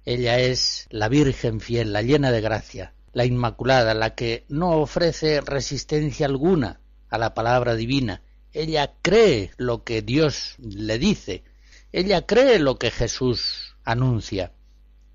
[0.03, 5.41] Ella es la Virgen fiel, la llena de gracia, la Inmaculada, la que no ofrece
[5.41, 8.23] resistencia alguna a la palabra divina.
[8.55, 11.43] Ella cree lo que Dios le dice,
[11.91, 14.53] ella cree lo que Jesús anuncia.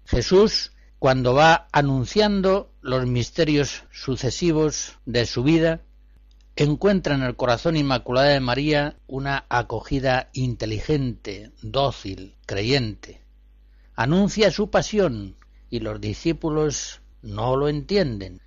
[0.05, 5.81] Jesús, cuando va anunciando los misterios sucesivos de su vida,
[6.55, 13.23] encuentra en el corazón inmaculado de María una acogida inteligente, dócil, creyente.
[13.95, 15.37] Anuncia su pasión
[15.71, 18.43] y los discípulos no lo entienden.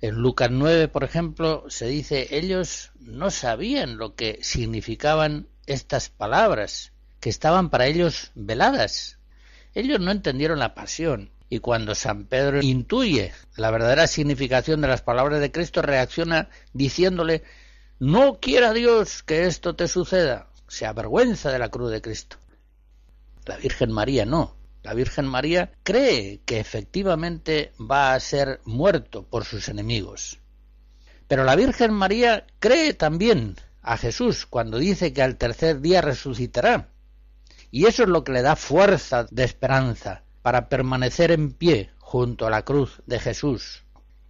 [0.00, 6.92] En Lucas 9, por ejemplo, se dice, ellos no sabían lo que significaban estas palabras,
[7.20, 9.18] que estaban para ellos veladas.
[9.74, 15.02] Ellos no entendieron la pasión, y cuando San Pedro intuye la verdadera significación de las
[15.02, 17.42] palabras de Cristo, reacciona diciéndole,
[17.98, 20.48] no quiera Dios que esto te suceda.
[20.68, 22.36] Se avergüenza de la cruz de Cristo.
[23.46, 24.55] La Virgen María no.
[24.86, 30.38] La Virgen María cree que efectivamente va a ser muerto por sus enemigos.
[31.26, 36.90] Pero la Virgen María cree también a Jesús cuando dice que al tercer día resucitará.
[37.72, 42.46] Y eso es lo que le da fuerza de esperanza para permanecer en pie junto
[42.46, 43.82] a la cruz de Jesús.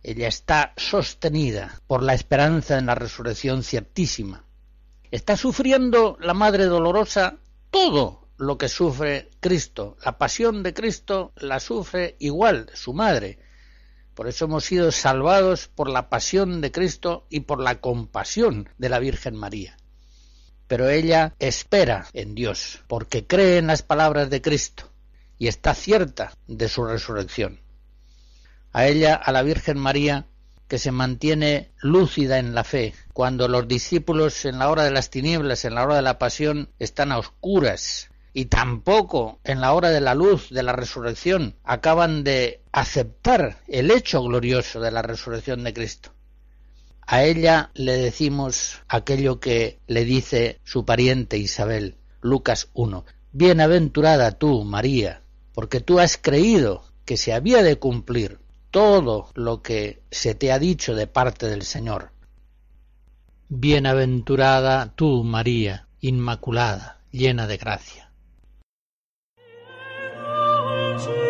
[0.03, 4.43] Ella está sostenida por la esperanza en la resurrección ciertísima.
[5.11, 7.37] Está sufriendo la Madre Dolorosa
[7.71, 9.97] todo lo que sufre Cristo.
[10.05, 13.39] La pasión de Cristo la sufre igual su Madre.
[14.15, 18.89] Por eso hemos sido salvados por la pasión de Cristo y por la compasión de
[18.89, 19.77] la Virgen María.
[20.69, 24.91] Pero ella espera en Dios, porque cree en las palabras de Cristo
[25.39, 27.61] y está cierta de su resurrección.
[28.73, 30.27] A ella, a la Virgen María,
[30.69, 35.11] que se mantiene lúcida en la fe, cuando los discípulos en la hora de las
[35.11, 39.89] tinieblas, en la hora de la pasión, están a oscuras, y tampoco en la hora
[39.89, 45.65] de la luz de la resurrección acaban de aceptar el hecho glorioso de la resurrección
[45.65, 46.11] de Cristo.
[47.07, 53.07] A ella le decimos aquello que le dice su pariente Isabel, Lucas 1.
[53.33, 55.23] Bienaventurada tú, María,
[55.55, 58.39] porque tú has creído que se había de cumplir
[58.71, 62.11] todo lo que se te ha dicho de parte del Señor.
[63.49, 68.06] Bienaventurada tú, María, Inmaculada, llena de gracia.
[70.99, 71.26] church.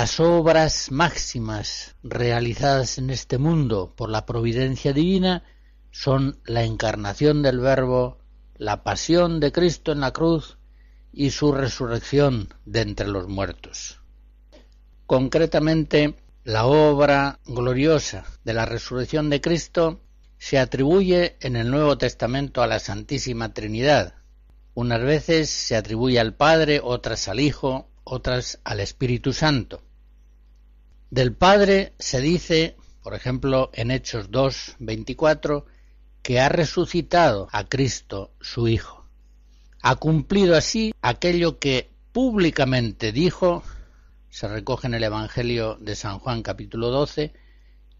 [0.00, 5.44] Las obras máximas realizadas en este mundo por la providencia divina
[5.90, 8.16] son la encarnación del Verbo,
[8.56, 10.56] la pasión de Cristo en la cruz
[11.12, 14.00] y su resurrección de entre los muertos.
[15.04, 20.00] Concretamente, la obra gloriosa de la resurrección de Cristo
[20.38, 24.14] se atribuye en el Nuevo Testamento a la Santísima Trinidad.
[24.72, 29.82] Unas veces se atribuye al Padre, otras al Hijo, otras al Espíritu Santo.
[31.10, 35.66] Del Padre se dice, por ejemplo, en Hechos 2, 24,
[36.22, 39.04] que ha resucitado a Cristo, su Hijo.
[39.82, 43.64] Ha cumplido así aquello que públicamente dijo,
[44.28, 47.32] se recoge en el Evangelio de San Juan capítulo 12,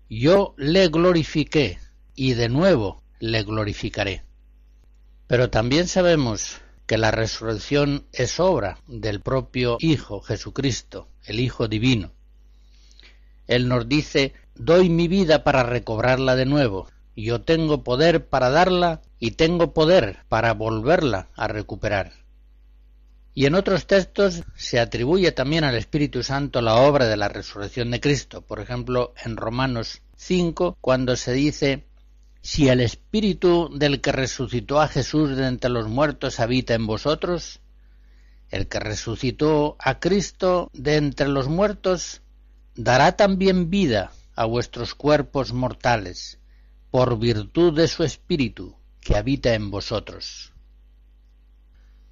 [0.09, 1.81] yo le glorifiqué
[2.15, 4.23] y de nuevo le glorificaré.
[5.27, 12.13] Pero también sabemos que la resurrección es obra del propio Hijo Jesucristo, el Hijo Divino.
[13.51, 16.87] Él nos dice, doy mi vida para recobrarla de nuevo.
[17.17, 22.13] Yo tengo poder para darla y tengo poder para volverla a recuperar.
[23.35, 27.91] Y en otros textos se atribuye también al Espíritu Santo la obra de la resurrección
[27.91, 28.43] de Cristo.
[28.43, 31.87] Por ejemplo, en Romanos 5, cuando se dice,
[32.43, 37.59] si el Espíritu del que resucitó a Jesús de entre los muertos habita en vosotros,
[38.51, 42.23] el que resucitó a Cristo de entre los muertos
[42.85, 46.39] dará también vida a vuestros cuerpos mortales,
[46.91, 50.53] por virtud de su Espíritu que habita en vosotros.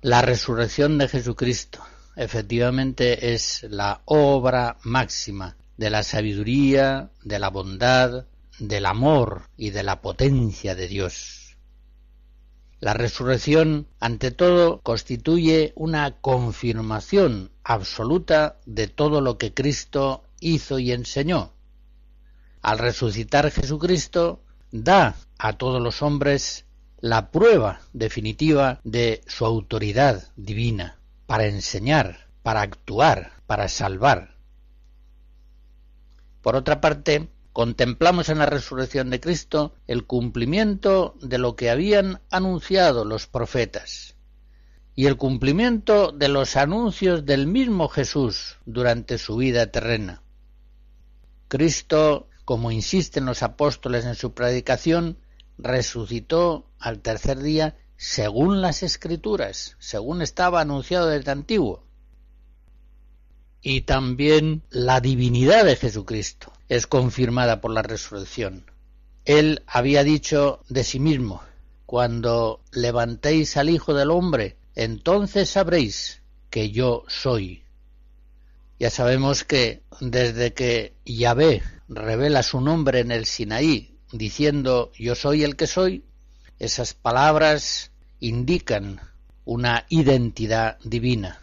[0.02, 1.82] La resurrección de Jesucristo
[2.16, 8.26] efectivamente es la obra máxima de la sabiduría, de la bondad,
[8.58, 11.56] del amor y de la potencia de Dios.
[12.78, 20.92] La resurrección, ante todo, constituye una confirmación absoluta de todo lo que Cristo hizo y
[20.92, 21.52] enseñó.
[22.62, 26.66] Al resucitar Jesucristo, da a todos los hombres
[27.00, 34.36] la prueba definitiva de su autoridad divina para enseñar, para actuar, para salvar.
[36.42, 42.20] Por otra parte, contemplamos en la resurrección de Cristo el cumplimiento de lo que habían
[42.30, 44.16] anunciado los profetas
[44.94, 50.22] y el cumplimiento de los anuncios del mismo Jesús durante su vida terrena.
[51.48, 55.18] Cristo, como insisten los apóstoles en su predicación,
[55.58, 61.84] resucitó al tercer día según las escrituras, según estaba anunciado desde antiguo.
[63.60, 68.70] Y también la divinidad de Jesucristo es confirmada por la resurrección.
[69.24, 71.42] Él había dicho de sí mismo,
[71.86, 77.64] cuando levantéis al Hijo del Hombre, entonces sabréis que yo soy.
[78.78, 85.42] Ya sabemos que desde que Yahvé revela su nombre en el Sinaí diciendo yo soy
[85.42, 86.04] el que soy,
[86.58, 89.00] esas palabras indican
[89.44, 91.40] una identidad divina.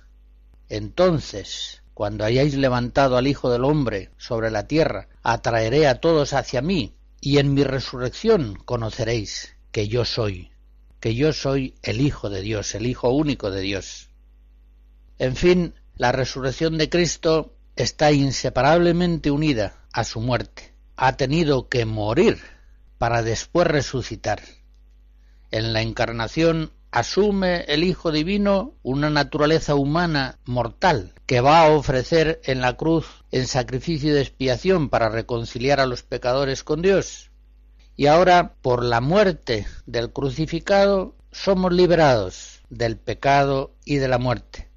[0.70, 6.62] Entonces, cuando hayáis levantado al Hijo del Hombre sobre la tierra, atraeré a todos hacia
[6.62, 10.52] mí, y en mi resurrección conoceréis que yo soy,
[11.00, 14.10] que yo soy el Hijo de Dios, el Hijo único de Dios.
[15.18, 20.74] En fin, la resurrección de Cristo está inseparablemente unida a su muerte.
[20.98, 22.40] Ha tenido que morir
[22.98, 24.42] para después resucitar.
[25.52, 32.42] En la encarnación asume el Hijo Divino una naturaleza humana mortal que va a ofrecer
[32.44, 37.32] en la cruz en sacrificio de expiación para reconciliar a los pecadores con Dios.
[37.98, 44.70] Y ahora, por la muerte del crucificado, somos liberados del pecado y de la muerte.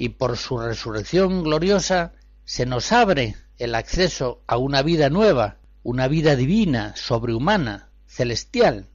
[0.00, 2.12] Y por su resurrección gloriosa
[2.44, 8.86] se nos abre el acceso a una vida nueva, una vida divina, sobrehumana, celestial.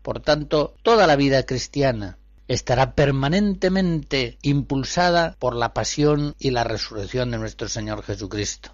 [0.00, 2.16] Por tanto, toda la vida cristiana
[2.48, 8.70] estará permanentemente impulsada por la pasión y la resurrección de nuestro Señor Jesucristo.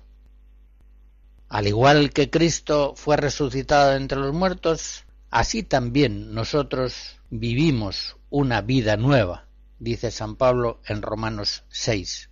[1.48, 8.96] Al igual que Cristo fue resucitado entre los muertos, así también nosotros vivimos una vida
[8.96, 9.48] nueva,
[9.82, 12.30] dice San Pablo en Romanos 6.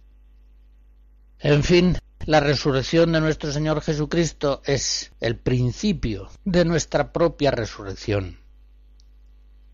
[1.40, 8.38] En fin, la resurrección de nuestro Señor Jesucristo es el principio de nuestra propia resurrección.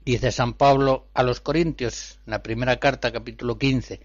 [0.06, 4.00] Dice San Pablo a los Corintios, en la primera carta, capítulo 15,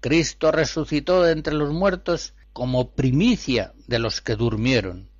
[0.00, 5.10] Cristo resucitó de entre los muertos como primicia de los que durmieron.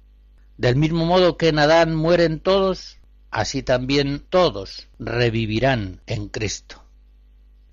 [0.57, 2.99] Del mismo modo que en Adán mueren todos,
[3.31, 6.82] así también todos revivirán en Cristo.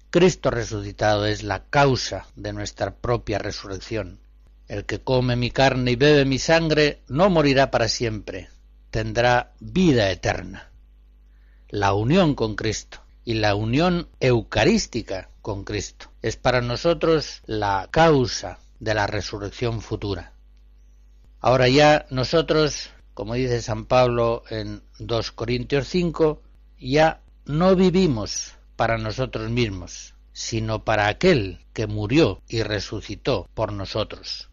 [0.09, 4.19] Cristo resucitado es la causa de nuestra propia resurrección.
[4.67, 8.49] El que come mi carne y bebe mi sangre no morirá para siempre,
[8.91, 10.69] tendrá vida eterna
[11.69, 16.11] la unión con Cristo y la unión eucarística con Cristo.
[16.21, 20.33] Es para nosotros la causa de la resurrección futura.
[21.39, 26.41] Ahora ya nosotros, como dice San Pablo en 2 Corintios 5,
[26.79, 34.49] ya no vivimos para nosotros mismos, sino para aquel que murió y resucitó por nosotros.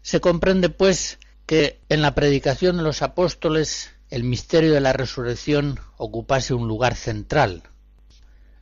[0.00, 5.80] Se comprende, pues, que en la predicación de los apóstoles el misterio de la resurrección
[5.96, 7.64] ocupase un lugar central.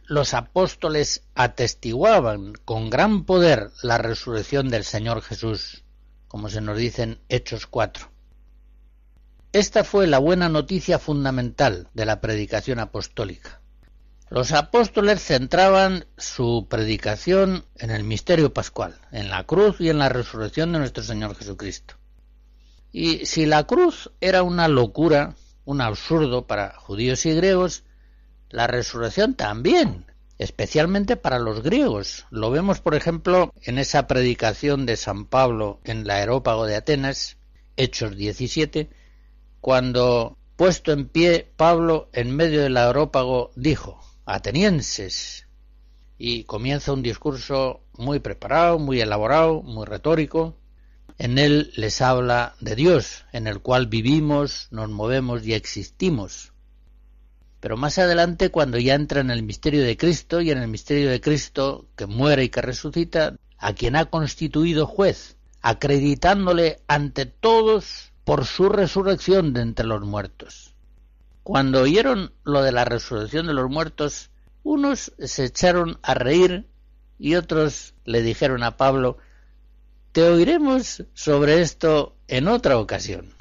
[0.06, 5.84] Los apóstoles atestiguaban con gran poder la resurrección del Señor Jesús,
[6.26, 8.10] como se nos dice en Hechos 4.
[9.52, 13.60] Esta fue la buena noticia fundamental de la predicación apostólica.
[14.30, 20.10] Los apóstoles centraban su predicación en el misterio pascual, en la cruz y en la
[20.10, 21.94] resurrección de nuestro Señor Jesucristo.
[22.92, 27.84] Y si la cruz era una locura, un absurdo para judíos y griegos,
[28.50, 30.04] la resurrección también,
[30.36, 32.26] especialmente para los griegos.
[32.30, 37.38] Lo vemos, por ejemplo, en esa predicación de San Pablo en el aerópago de Atenas,
[37.76, 38.90] Hechos 17,
[39.62, 45.46] cuando, puesto en pie, Pablo en medio del aerópago dijo, atenienses,
[46.18, 50.56] y comienza un discurso muy preparado, muy elaborado, muy retórico,
[51.16, 56.52] en él les habla de Dios, en el cual vivimos, nos movemos y existimos.
[57.60, 61.10] Pero más adelante, cuando ya entra en el misterio de Cristo y en el misterio
[61.10, 68.12] de Cristo que muere y que resucita, a quien ha constituido juez, acreditándole ante todos
[68.24, 70.67] por su resurrección de entre los muertos.
[71.42, 74.30] Cuando oyeron lo de la resurrección de los muertos,
[74.62, 76.66] unos se echaron a reír
[77.18, 79.18] y otros le dijeron a Pablo,
[80.12, 83.34] te oiremos sobre esto en otra ocasión.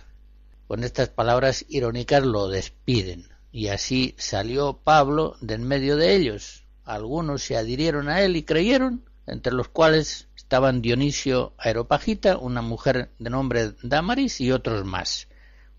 [0.68, 6.66] Con estas palabras irónicas lo despiden, y así salió Pablo de en medio de ellos.
[6.84, 13.12] Algunos se adhirieron a él y creyeron, entre los cuales estaban Dionisio Aeropagita, una mujer
[13.20, 15.28] de nombre Damaris y otros más,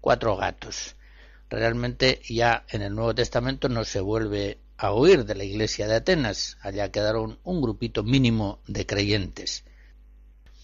[0.00, 0.96] cuatro gatos.
[1.50, 5.96] Realmente ya en el Nuevo Testamento no se vuelve a oír de la iglesia de
[5.96, 9.64] Atenas, allá quedaron un grupito mínimo de creyentes.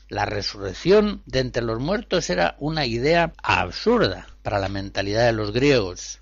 [0.09, 5.53] La resurrección de entre los muertos era una idea absurda para la mentalidad de los
[5.53, 6.21] griegos.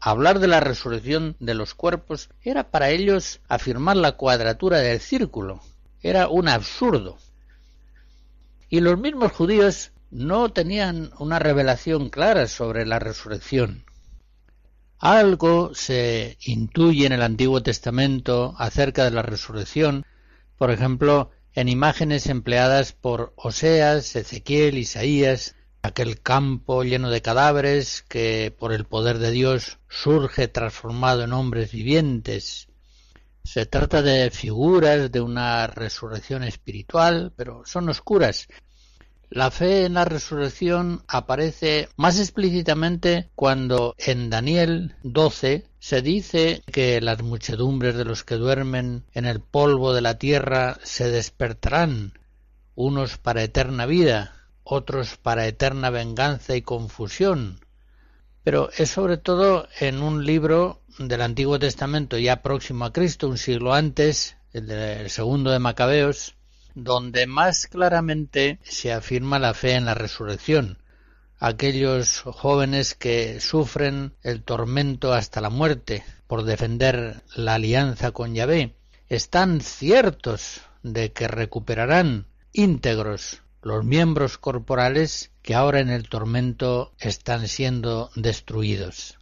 [0.00, 5.60] Hablar de la resurrección de los cuerpos era para ellos afirmar la cuadratura del círculo,
[6.00, 7.18] era un absurdo.
[8.68, 13.84] Y los mismos judíos no tenían una revelación clara sobre la resurrección.
[14.98, 20.04] Algo se intuye en el Antiguo Testamento acerca de la resurrección,
[20.56, 28.54] por ejemplo, en imágenes empleadas por Oseas, Ezequiel, Isaías, aquel campo lleno de cadáveres que
[28.58, 32.68] por el poder de Dios surge transformado en hombres vivientes,
[33.46, 38.48] se trata de figuras de una resurrección espiritual, pero son oscuras.
[39.30, 47.00] La fe en la resurrección aparece más explícitamente cuando en Daniel 12 se dice que
[47.00, 52.12] las muchedumbres de los que duermen en el polvo de la tierra se despertarán,
[52.76, 57.60] unos para eterna vida, otros para eterna venganza y confusión.
[58.44, 63.38] Pero es sobre todo en un libro del Antiguo Testamento ya próximo a Cristo, un
[63.38, 66.36] siglo antes, el, segundo de Macabeos,
[66.76, 70.78] donde más claramente se afirma la fe en la resurrección.
[71.38, 78.76] Aquellos jóvenes que sufren el tormento hasta la muerte por defender la alianza con Yahvé,
[79.08, 87.48] están ciertos de que recuperarán íntegros los miembros corporales que ahora en el tormento están
[87.48, 89.18] siendo destruidos.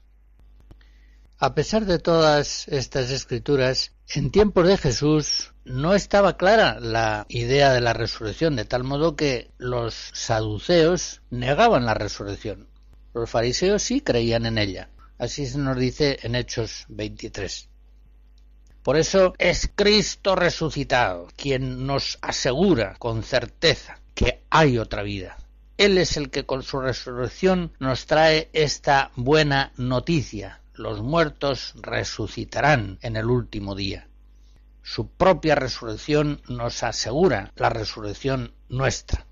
[1.38, 7.72] A pesar de todas estas escrituras, en tiempos de Jesús no estaba clara la idea
[7.72, 12.68] de la resurrección, de tal modo que los saduceos negaban la resurrección.
[13.12, 14.90] Los fariseos sí creían en ella.
[15.18, 17.68] Así se nos dice en Hechos 23.
[18.82, 25.38] Por eso es Cristo resucitado quien nos asegura con certeza que hay otra vida.
[25.78, 32.98] Él es el que con su resurrección nos trae esta buena noticia los muertos resucitarán
[33.00, 34.08] en el último día.
[34.84, 39.26] Su propia resurrección nos asegura la resurrección nuestra.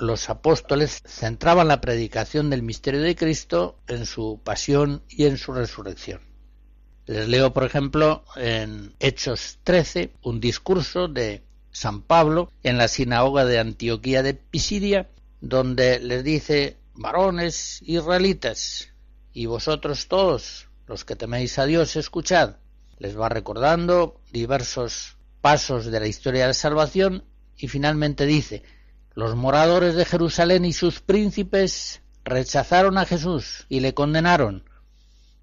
[0.00, 5.52] Los apóstoles centraban la predicación del misterio de Cristo en su pasión y en su
[5.52, 6.20] resurrección.
[7.06, 13.44] Les leo, por ejemplo, en Hechos 13, un discurso de San Pablo en la sinagoga
[13.44, 15.08] de Antioquía de Pisidia,
[15.40, 18.88] donde les dice, varones israelitas,
[19.32, 22.56] y vosotros todos, los que teméis a Dios, escuchad.
[23.02, 27.24] Les va recordando diversos pasos de la historia de la salvación
[27.56, 28.62] y finalmente dice,
[29.14, 34.70] los moradores de Jerusalén y sus príncipes rechazaron a Jesús y le condenaron,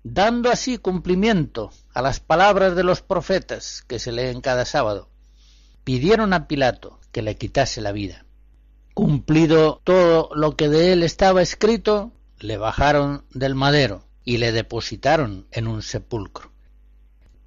[0.03, 5.09] dando así cumplimiento a las palabras de los profetas que se leen cada sábado.
[5.83, 8.23] Pidieron a Pilato que le quitase la vida.
[8.93, 15.45] Cumplido todo lo que de él estaba escrito, le bajaron del madero y le depositaron
[15.51, 16.53] en un sepulcro.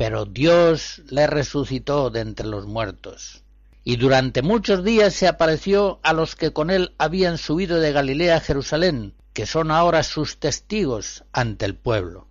[0.02, 3.44] Pero Dios le resucitó de entre los muertos,
[3.84, 8.38] y durante muchos días se apareció a los que con él habían subido de Galilea
[8.38, 12.26] a Jerusalén, que son ahora sus testigos ante el pueblo.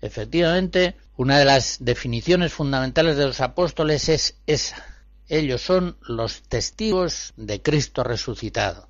[0.00, 4.82] Efectivamente, una de las definiciones fundamentales de los apóstoles es esa.
[5.28, 8.88] Ellos son los testigos de Cristo resucitado.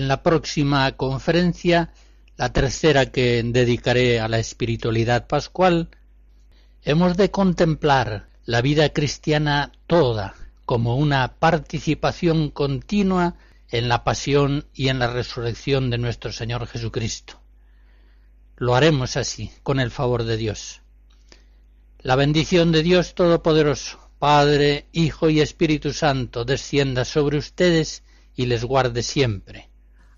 [0.00, 1.92] En la próxima conferencia,
[2.38, 5.90] la tercera que dedicaré a la espiritualidad pascual,
[6.82, 10.34] hemos de contemplar la vida cristiana toda
[10.64, 13.34] como una participación continua
[13.68, 17.38] en la pasión y en la resurrección de nuestro Señor Jesucristo.
[18.56, 20.80] Lo haremos así, con el favor de Dios.
[21.98, 28.02] La bendición de Dios Todopoderoso, Padre, Hijo y Espíritu Santo, descienda sobre ustedes
[28.34, 29.69] y les guarde siempre.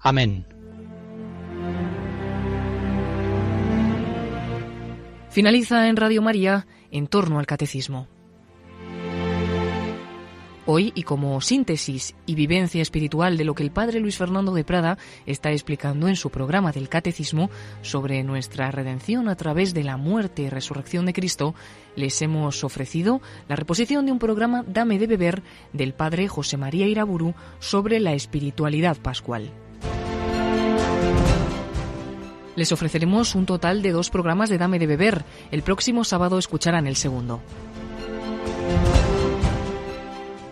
[0.02, 0.44] Amén.
[5.30, 8.08] Finaliza en Radio María en torno al catecismo.
[10.66, 14.62] Hoy, y como síntesis y vivencia espiritual de lo que el padre Luis Fernando de
[14.62, 14.96] Prada
[15.26, 17.50] está explicando en su programa del Catecismo
[17.80, 21.54] sobre nuestra redención a través de la muerte y resurrección de Cristo,
[21.96, 25.42] les hemos ofrecido la reposición de un programa Dame de beber
[25.72, 29.50] del padre José María Iraburu sobre la espiritualidad pascual.
[32.56, 35.24] Les ofreceremos un total de dos programas de Dame de beber.
[35.50, 37.40] El próximo sábado escucharán el segundo.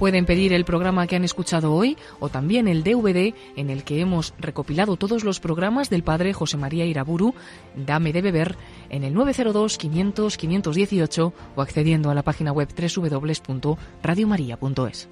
[0.01, 4.01] Pueden pedir el programa que han escuchado hoy o también el DVD en el que
[4.01, 7.35] hemos recopilado todos los programas del padre José María Iraburu,
[7.77, 8.57] Dame de Beber,
[8.89, 15.09] en el 902-500-518 o accediendo a la página web www.radiomaria.es.